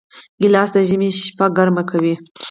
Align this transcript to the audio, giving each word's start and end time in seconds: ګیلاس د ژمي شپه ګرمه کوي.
ګیلاس 0.41 0.69
د 0.75 0.77
ژمي 0.87 1.09
شپه 1.21 1.45
ګرمه 1.57 1.83
کوي. 1.89 2.13